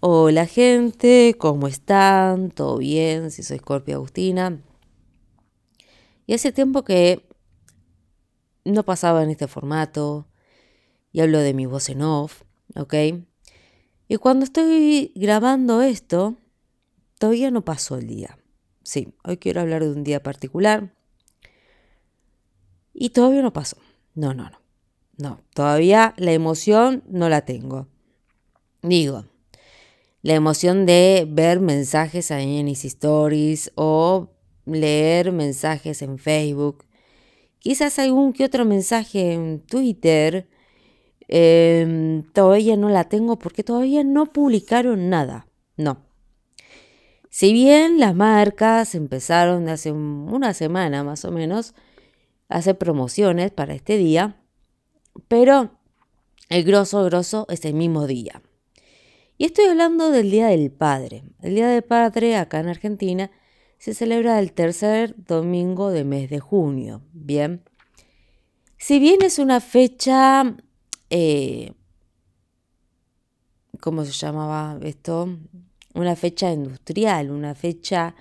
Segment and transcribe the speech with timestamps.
[0.00, 2.52] Hola gente, ¿cómo están?
[2.52, 3.32] ¿Todo bien?
[3.32, 4.62] Si soy Scorpio Agustina.
[6.24, 7.28] Y hace tiempo que
[8.64, 10.28] no pasaba en este formato
[11.10, 12.42] y hablo de mi voz en off,
[12.76, 12.94] ¿ok?
[14.06, 16.36] Y cuando estoy grabando esto,
[17.18, 18.38] todavía no pasó el día.
[18.84, 20.94] Sí, hoy quiero hablar de un día particular.
[22.94, 23.78] Y todavía no pasó.
[24.14, 24.60] No, no, no.
[25.16, 27.88] No, todavía la emoción no la tengo.
[28.82, 29.24] Digo,
[30.22, 34.30] la emoción de ver mensajes ahí en stories o
[34.66, 36.84] leer mensajes en Facebook.
[37.58, 40.48] Quizás algún que otro mensaje en Twitter.
[41.28, 45.46] Em, todavía no la tengo porque todavía no publicaron nada.
[45.76, 46.04] No.
[47.30, 51.74] Si bien las marcas empezaron hace una semana más o menos
[52.48, 54.40] a hacer promociones para este día,
[55.28, 55.78] pero
[56.48, 58.42] el grosso, grosso es el mismo día.
[59.40, 61.22] Y estoy hablando del Día del Padre.
[61.40, 63.30] El Día del Padre acá en Argentina
[63.78, 67.02] se celebra el tercer domingo de mes de junio.
[67.12, 67.62] Bien.
[68.78, 70.56] Si bien es una fecha,
[71.10, 71.72] eh,
[73.80, 75.28] ¿cómo se llamaba esto?
[75.94, 78.16] Una fecha industrial, una fecha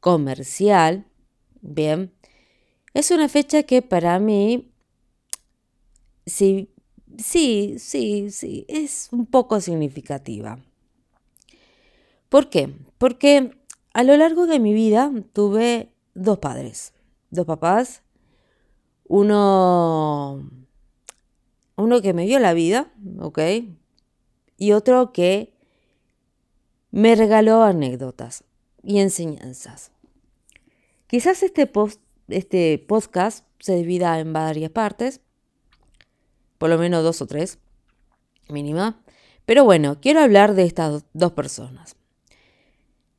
[0.00, 1.06] comercial.
[1.62, 2.12] Bien.
[2.92, 4.70] Es una fecha que para mí,
[7.18, 10.58] sí, sí, sí, es un poco significativa.
[12.28, 12.74] ¿Por qué?
[12.98, 13.58] Porque
[13.92, 16.92] a lo largo de mi vida tuve dos padres,
[17.30, 18.02] dos papás,
[19.04, 20.48] uno,
[21.76, 23.38] uno que me dio la vida, ¿ok?
[24.56, 25.54] Y otro que
[26.90, 28.44] me regaló anécdotas
[28.82, 29.92] y enseñanzas.
[31.06, 35.20] Quizás este, post, este podcast se divida en varias partes,
[36.58, 37.58] por lo menos dos o tres,
[38.48, 39.00] mínima.
[39.46, 41.96] Pero bueno, quiero hablar de estas dos personas.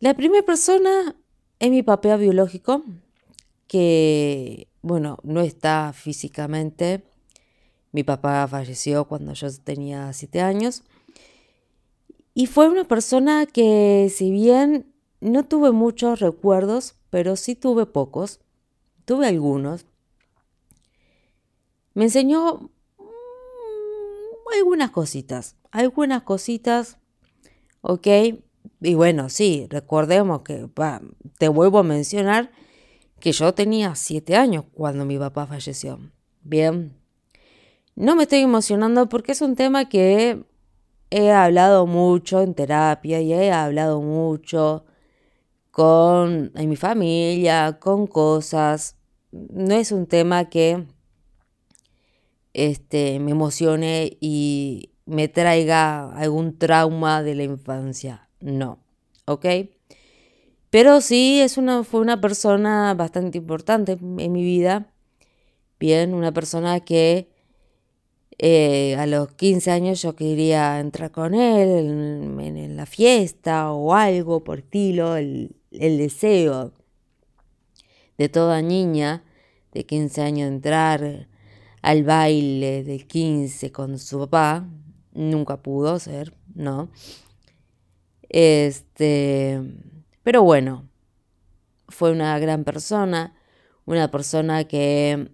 [0.00, 1.16] La primera persona
[1.58, 2.82] es mi papá biológico,
[3.66, 7.04] que, bueno, no está físicamente.
[7.92, 10.82] Mi papá falleció cuando yo tenía siete años.
[12.34, 18.40] Y fue una persona que, si bien no tuve muchos recuerdos, pero sí tuve pocos,
[19.04, 19.86] tuve algunos,
[21.94, 22.70] me enseñó
[24.52, 26.98] algunas cositas, algunas cositas,
[27.80, 28.06] ¿ok?
[28.80, 30.68] Y bueno, sí, recordemos que,
[31.38, 32.50] te vuelvo a mencionar
[33.20, 35.98] que yo tenía siete años cuando mi papá falleció.
[36.42, 36.96] Bien,
[37.96, 40.44] no me estoy emocionando porque es un tema que
[41.10, 44.84] he hablado mucho en terapia y he hablado mucho
[45.70, 48.96] con en mi familia, con cosas.
[49.32, 50.86] No es un tema que
[52.54, 58.28] este, me emocione y me traiga algún trauma de la infancia.
[58.40, 58.78] No,
[59.26, 59.46] ¿ok?
[60.70, 64.92] Pero sí es una, fue una persona bastante importante en mi vida.
[65.78, 67.28] Bien, una persona que
[68.38, 74.42] eh, a los 15 años yo quería entrar con él en, la fiesta o algo
[74.42, 76.72] por estilo, el, el deseo
[78.18, 79.22] de toda niña
[79.72, 81.28] de 15 años entrar
[81.84, 84.66] al baile del 15 con su papá.
[85.12, 86.88] Nunca pudo ser, ¿no?
[88.30, 89.60] Este,
[90.22, 90.88] pero bueno,
[91.88, 93.34] fue una gran persona,
[93.84, 95.30] una persona que,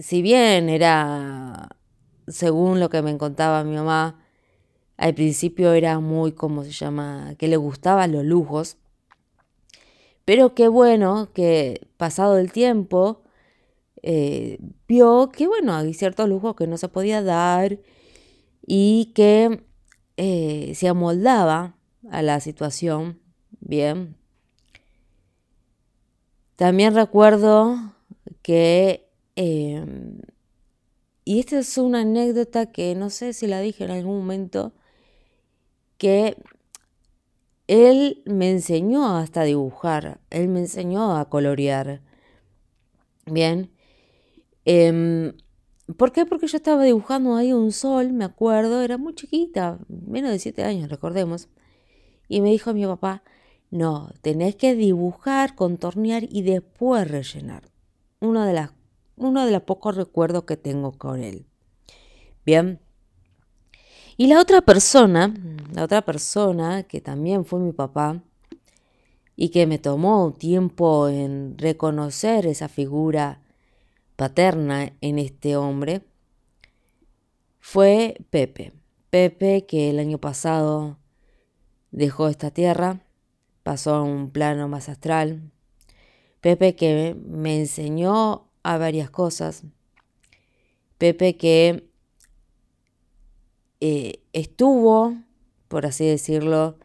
[0.00, 1.68] si bien era,
[2.26, 4.18] según lo que me contaba mi mamá,
[4.96, 8.78] al principio era muy, ¿cómo se llama?, que le gustaban los lujos,
[10.24, 13.22] pero qué bueno que pasado el tiempo,
[14.08, 17.80] eh, vio que, bueno, hay ciertos lujos que no se podía dar
[18.64, 19.66] y que
[20.16, 21.76] eh, se amoldaba
[22.12, 23.20] a la situación.
[23.58, 24.16] Bien.
[26.54, 27.96] También recuerdo
[28.42, 30.20] que, em,
[31.24, 34.72] y esta es una anécdota que no sé si la dije en algún momento,
[35.98, 36.36] que
[37.66, 42.02] él me enseñó hasta a dibujar, él me enseñó a colorear.
[43.26, 43.72] Bien,
[44.66, 45.32] Em,
[45.96, 46.26] ¿Por qué?
[46.26, 50.64] Porque yo estaba dibujando ahí un sol, me acuerdo, era muy chiquita, menos de siete
[50.64, 51.48] años, recordemos.
[52.28, 53.22] Y me dijo mi papá,
[53.70, 57.70] no, tenés que dibujar, contornear y después rellenar.
[58.20, 58.72] Uno de, las,
[59.16, 61.46] uno de los pocos recuerdos que tengo con él.
[62.44, 62.80] Bien.
[64.16, 65.32] Y la otra persona,
[65.72, 68.24] la otra persona que también fue mi papá
[69.36, 73.45] y que me tomó tiempo en reconocer esa figura
[74.16, 76.02] paterna en este hombre
[77.60, 78.72] fue Pepe.
[79.10, 80.98] Pepe que el año pasado
[81.90, 83.02] dejó esta tierra,
[83.62, 85.52] pasó a un plano más astral.
[86.40, 89.64] Pepe que me enseñó a varias cosas.
[90.98, 91.88] Pepe que
[93.80, 95.16] eh, estuvo,
[95.68, 96.78] por así decirlo,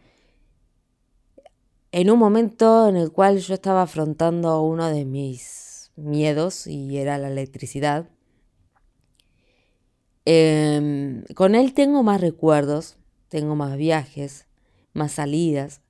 [1.91, 5.70] en un momento en el cual yo estaba afrontando uno de mis
[6.03, 8.09] miedos y era la electricidad.
[10.25, 12.98] Em, con él tengo más recuerdos,
[13.30, 14.48] tengo más viajes,
[14.94, 15.81] más salidas,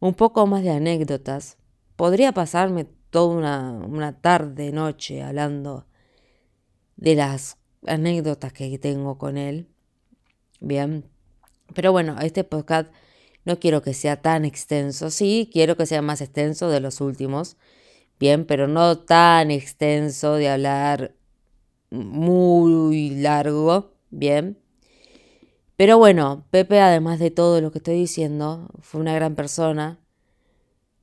[0.00, 1.56] un poco más de anécdotas.
[1.96, 5.86] Podría pasarme toda una, una tarde, noche hablando
[6.96, 9.68] de las anécdotas que tengo con él.
[10.60, 11.04] Bien.
[11.74, 12.92] Pero bueno, este podcast
[13.44, 15.10] no quiero que sea tan extenso.
[15.10, 17.56] Sí, quiero que sea más extenso de los últimos.
[18.18, 21.14] Bien, pero no tan extenso de hablar
[21.90, 23.92] muy largo.
[24.10, 24.58] Bien.
[25.76, 29.98] Pero bueno, Pepe, además de todo lo que estoy diciendo, fue una gran persona.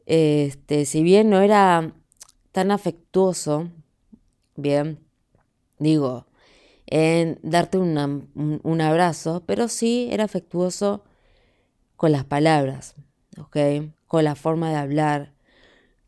[0.05, 1.93] Este, si bien no era
[2.51, 3.69] tan afectuoso,
[4.55, 4.99] bien,
[5.79, 6.25] digo,
[6.87, 11.03] en darte un, abrazo, pero sí era afectuoso
[11.95, 12.95] con las palabras,
[13.39, 13.57] ¿ok?
[14.07, 15.33] Con la forma de hablar.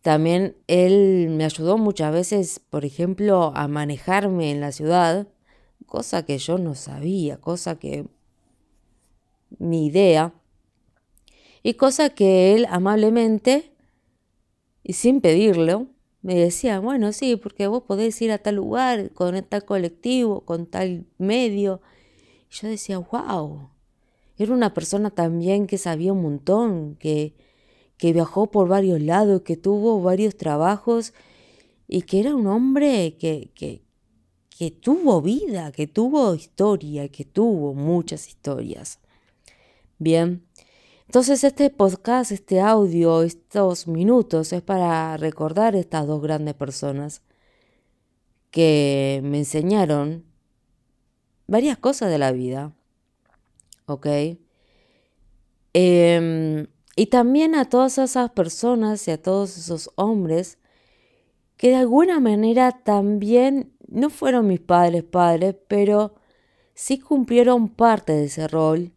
[0.04, 5.30] También él me ayudó muchas veces, por ejemplo, a manejarme en la ciudad,
[5.86, 8.06] cosa que yo no sabía, cosa que
[9.60, 10.34] ni idea,
[11.64, 13.72] y cosa que él amablemente
[14.84, 15.88] y sin pedirlo
[16.22, 20.66] me decía, bueno, sí, porque vos podés ir a tal lugar con tal colectivo, con
[20.66, 21.82] tal medio.
[22.52, 23.70] Y yo decía, wow,
[24.36, 27.36] era una persona también que sabía un montón, que,
[28.04, 31.14] que viajó por varios lados, que tuvo varios trabajos
[31.88, 33.82] y que era un hombre que, que,
[34.50, 39.00] que tuvo vida, que tuvo historia, que tuvo muchas historias.
[40.00, 40.46] Bien,
[41.06, 47.22] entonces este podcast, este audio, estos minutos es para recordar estas dos grandes personas
[48.52, 50.26] que me enseñaron
[51.48, 52.74] varias cosas de la vida.
[53.86, 54.08] ¿Ok?
[55.74, 60.58] Em, y también a todas esas personas y a todos esos hombres
[61.58, 66.16] que de alguna manera también no fueron mis padres padres, pero
[66.74, 68.92] sí cumplieron parte de ese rol,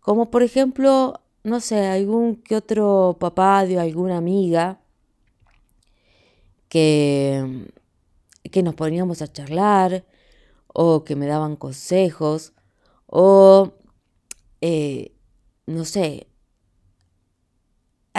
[0.00, 4.80] como por ejemplo no sé, algún que otro papá de alguna amiga
[6.68, 7.66] que,
[8.50, 10.04] que nos poníamos a charlar
[10.68, 12.52] o que me daban consejos
[13.06, 13.72] o,
[14.60, 15.12] eh,
[15.66, 16.27] no sé,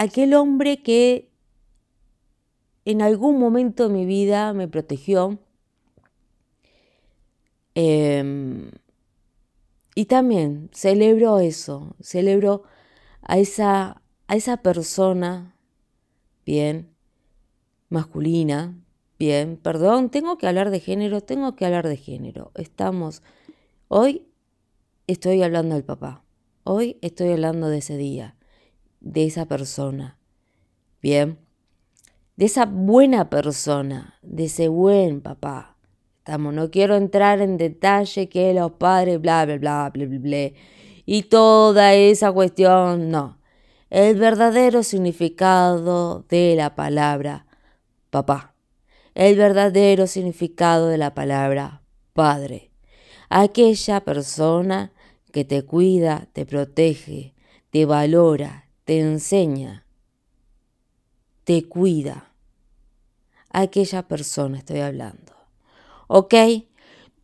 [0.00, 1.30] aquel hombre que
[2.86, 5.38] en algún momento de mi vida me protegió.
[7.74, 8.70] Em,
[9.94, 12.62] y también celebro eso, celebro
[13.20, 15.54] a esa, a esa persona,
[16.46, 16.88] bien,
[17.90, 18.82] masculina,
[19.18, 22.52] bien, perdón, tengo que hablar de género, tengo que hablar de género.
[22.54, 23.22] Estamos,
[23.88, 24.26] hoy
[25.06, 26.24] estoy hablando del papá,
[26.64, 28.34] hoy estoy hablando de ese día,
[29.00, 30.18] de esa persona,
[31.02, 31.38] bien,
[32.36, 35.76] de esa buena persona, de ese buen papá.
[36.18, 40.52] Estamos, no quiero entrar en detalle que los padres, bla, bla, bla, bla, bla, bla
[41.12, 43.38] y toda esa cuestión, no.
[43.90, 47.46] El verdadero significado de la palabra
[48.10, 48.54] papá.
[49.14, 52.70] El verdadero significado de la palabra padre.
[53.28, 54.92] Aquella persona
[55.32, 57.34] que te cuida, te protege,
[57.70, 59.86] te valora, te enseña,
[61.44, 62.32] te cuida.
[63.52, 65.32] Aquella persona estoy hablando.
[66.08, 66.34] ¿Ok?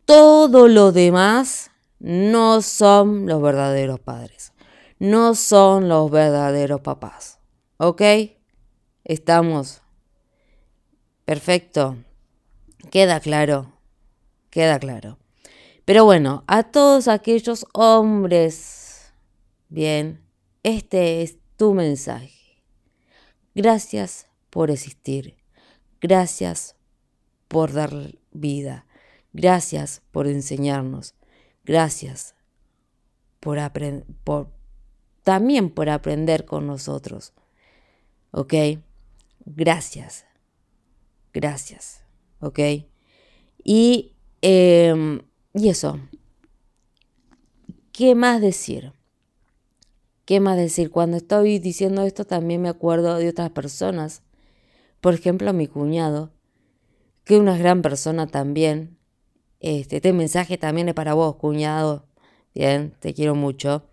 [0.05, 4.53] Todo lo demás no son los verdaderos padres,
[4.97, 7.39] no son los verdaderos papás.
[7.75, 8.01] ¿Ok?
[9.03, 9.81] Estamos.
[11.25, 11.97] Perfecto.
[12.91, 13.73] Queda claro.
[14.51, 15.17] Queda claro.
[15.83, 19.11] Pero bueno, a todos aquellos hombres,
[19.67, 20.21] bien,
[20.63, 22.63] este es tu mensaje.
[23.55, 25.35] Gracias por existir.
[25.99, 26.75] Gracias
[27.47, 27.91] por dar
[28.31, 28.85] vida.
[29.33, 31.15] Gracias por enseñarnos.
[31.65, 32.35] Gracias
[33.39, 34.51] por,
[35.23, 37.33] también por aprender con nosotros.
[38.31, 38.53] ¿Ok?
[39.45, 40.25] Gracias.
[41.33, 42.03] Gracias.
[42.39, 42.59] ¿Ok?
[43.63, 45.21] Y, em,
[45.53, 45.99] y eso.
[47.91, 48.93] ¿Qué más decir?
[50.27, 50.91] ¿Qué más decir?
[50.91, 54.23] Cuando estoy diciendo esto también me acuerdo de otras personas.
[54.99, 56.33] Por ejemplo, mi cuñado,
[57.23, 58.97] que una gran persona también,
[59.61, 62.07] este, este, mensaje también es para vos, cuñado.
[62.53, 63.85] Bien, te quiero mucho.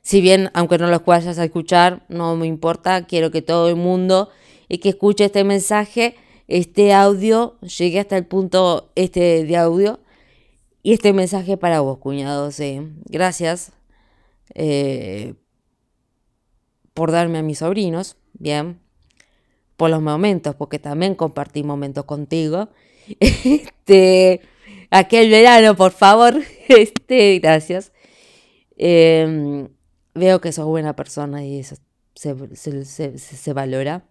[0.00, 3.74] Si bien, aunque no los vayas a escuchar, no me importa, quiero que todo el
[3.74, 4.28] mundo
[4.68, 6.14] y que escuche este mensaje,
[6.46, 9.98] este audio, llegue hasta el punto este de audio
[10.84, 12.48] y este mensaje para vos, cuñado.
[13.06, 13.72] Gracias
[14.54, 15.34] eh,
[16.94, 18.80] por darme a mis sobrinos, bien,
[19.76, 22.68] por los momentos, porque también compartí momentos contigo.
[23.20, 24.40] Este,
[24.90, 27.92] aquel verano, por favor, este, gracias.
[28.78, 29.68] Em,
[30.14, 31.76] veo que sos buena persona y eso
[32.14, 34.04] se, valora.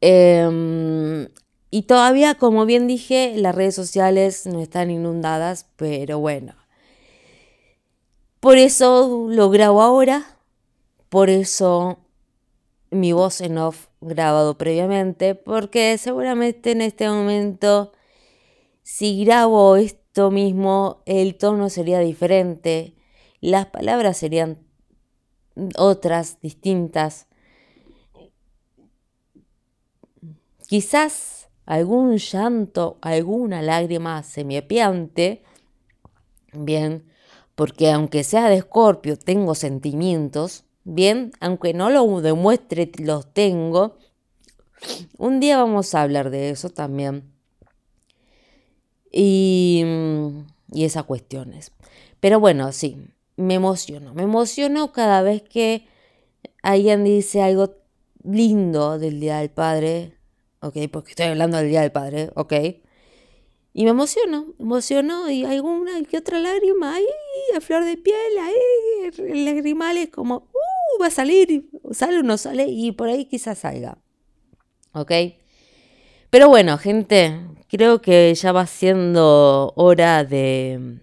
[0.00, 1.28] Em,
[1.70, 6.54] y todavía, como bien dije, las redes sociales no están inundadas, pero bueno.
[8.40, 10.35] Por eso lo grabo ahora,
[11.16, 11.96] por eso
[12.90, 17.94] mi voz en off grabado previamente, porque seguramente en este momento,
[18.82, 22.96] si grabo esto mismo, el tono sería diferente,
[23.40, 24.58] las palabras serían
[25.78, 27.28] otras, distintas.
[30.68, 35.44] Quizás algún llanto, alguna lágrima semiepiante,
[36.52, 37.10] bien,
[37.54, 43.98] porque aunque sea de escorpio, tengo sentimientos, bien, aunque no lo demuestre, los tengo.
[45.18, 47.24] Un día vamos a hablar de eso también.
[49.10, 49.84] Y,
[50.72, 51.72] y esas cuestiones.
[52.20, 52.96] Pero bueno, sí,
[53.36, 54.14] me emociono.
[54.14, 55.86] Me emociono cada vez que
[56.62, 57.74] alguien dice algo
[58.22, 60.16] lindo del Día del Padre,
[60.60, 60.76] ¿ok?
[60.92, 62.52] Porque estoy hablando del Día del Padre, ¿ok?
[63.72, 67.04] Y me emociono, me emociono y hay una que otra lágrima ahí,
[67.54, 72.66] a flor de piel, ahí, lagrimales como, uh, va a salir, sale o no sale,
[72.68, 73.98] y por ahí quizás salga.
[74.92, 75.12] ¿Ok?
[76.30, 81.00] Pero bueno, gente, creo que ya va siendo hora de,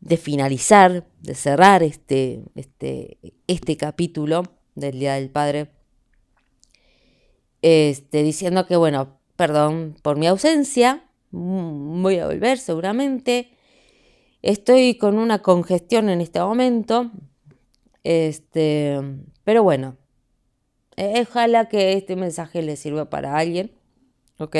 [0.00, 4.42] de finalizar, de cerrar este, este, este capítulo
[4.74, 5.70] del Día del Padre.
[7.62, 13.50] Este, diciendo que, bueno, perdón por mi ausencia, voy a volver seguramente.
[14.42, 17.12] Estoy con una congestión en este momento.
[18.04, 19.00] Este,
[19.44, 19.96] pero bueno,
[20.96, 23.72] eh, ojalá que este mensaje le sirva para alguien.
[24.38, 24.56] ¿Ok?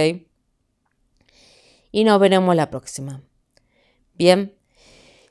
[1.90, 3.22] Y nos veremos la próxima.
[4.14, 4.54] Bien,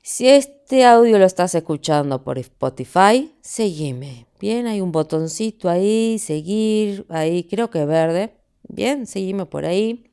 [0.04, 4.28] si este audio lo estás escuchando por Spotify, seguime.
[4.40, 8.34] Bien, hay un botoncito ahí, seguir, ahí creo que verde.
[8.68, 10.12] Bien, seguime por ahí.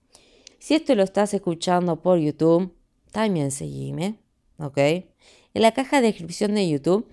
[0.59, 2.75] Si esto lo estás escuchando por YouTube,
[3.13, 4.19] también seguime,
[4.59, 4.77] ¿ok?
[4.77, 7.11] En la caja de descripción de YouTube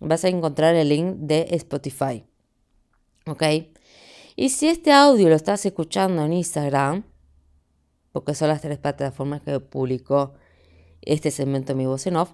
[0.00, 2.24] vas a encontrar el link de Spotify,
[3.26, 3.42] ¿ok?
[4.36, 7.04] Y si este audio lo estás escuchando en Instagram,
[8.12, 10.34] porque son las tres plataformas que publicó
[11.02, 12.32] este segmento de mi voz en off,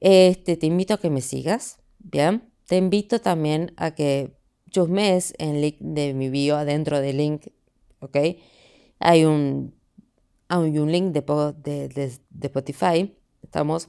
[0.00, 2.50] este, te invito a que me sigas, ¿bien?
[2.66, 4.34] Te invito también a que
[4.70, 7.48] chusmees en el link de mi bio adentro del link,
[8.00, 8.16] ¿ok?
[8.98, 9.74] Hay un,
[10.48, 13.14] hay un link de, de, Spotify.
[13.42, 13.88] Estamos.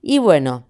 [0.00, 0.67] Y bueno,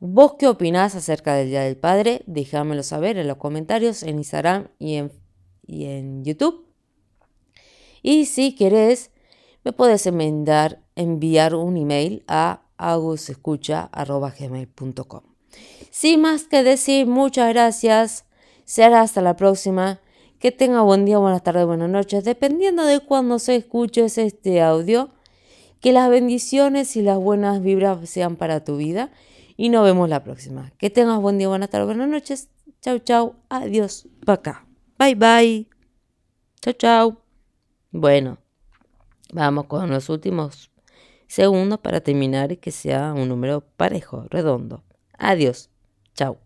[0.00, 2.22] ¿vos qué opinás acerca del Día del Padre?
[2.26, 5.12] Déjamelo saber en los comentarios en Instagram y en,
[5.66, 6.68] y en YouTube.
[8.02, 9.10] Y si querés,
[9.64, 10.84] me puedes enviar,
[11.54, 15.22] un email a agusescucha.gmail.com.
[15.90, 18.24] Sin más que decir, muchas gracias.
[18.64, 20.00] Será hasta la próxima.
[20.38, 25.10] Que tenga buen día, buenas tardes, buenas noches, dependiendo de cuándo se escuches este audio.
[25.80, 29.10] Que las bendiciones y las buenas vibras sean para tu vida.
[29.60, 30.70] Y nos vemos la próxima.
[30.78, 32.48] Que tengas buen día, buenas tardes, buenas noches.
[32.80, 33.34] Chau, chau.
[33.48, 34.06] Adiós.
[34.24, 34.64] Pa' acá.
[34.96, 35.68] Bye, bye.
[36.62, 37.22] Chau, chau.
[37.90, 38.38] Bueno,
[39.32, 40.70] vamos con los últimos
[41.26, 44.84] segundos para terminar y que sea un número parejo, redondo.
[45.18, 45.70] Adiós.
[46.14, 46.38] Chau.